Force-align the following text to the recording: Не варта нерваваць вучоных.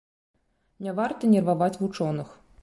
Не 0.85 0.93
варта 1.01 1.29
нерваваць 1.35 1.79
вучоных. 1.83 2.35